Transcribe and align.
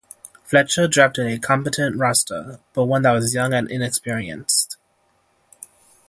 Fletcher 0.45 0.87
drafted 0.87 1.27
a 1.27 1.37
competent 1.37 1.95
roster, 1.95 2.59
but 2.73 2.85
one 2.85 3.03
that 3.03 3.11
was 3.11 3.35
young 3.35 3.53
and 3.53 3.69
inexperienced. 3.69 4.77